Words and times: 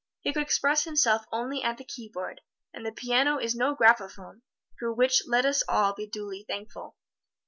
He 0.21 0.33
could 0.33 0.41
express 0.41 0.85
himself 0.85 1.25
only 1.31 1.61
at 1.61 1.77
the 1.77 1.83
keyboard, 1.83 2.41
and 2.73 2.83
the 2.83 2.91
piano 2.91 3.37
is 3.37 3.53
no 3.53 3.75
graphophone, 3.75 4.41
for 4.79 4.91
which 4.91 5.21
let 5.27 5.45
us 5.45 5.61
all 5.69 5.93
be 5.93 6.07
duly 6.07 6.43
thankful. 6.47 6.95